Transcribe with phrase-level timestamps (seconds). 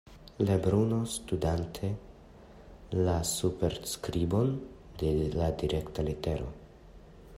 [0.45, 1.89] Lebruno, studante
[3.09, 4.49] la superskribon
[5.03, 6.49] de la dirita letero.